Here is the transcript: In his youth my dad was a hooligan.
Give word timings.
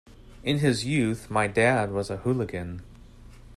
In 0.43 0.57
his 0.57 0.83
youth 0.83 1.29
my 1.29 1.45
dad 1.45 1.91
was 1.91 2.09
a 2.09 2.17
hooligan. 2.17 2.81